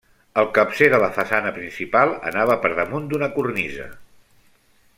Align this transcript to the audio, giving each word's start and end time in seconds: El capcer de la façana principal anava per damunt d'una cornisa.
El 0.43 0.45
capcer 0.53 0.85
de 0.93 0.99
la 1.03 1.09
façana 1.17 1.51
principal 1.57 2.15
anava 2.31 2.57
per 2.65 2.73
damunt 2.81 3.05
d'una 3.13 3.29
cornisa. 3.37 3.87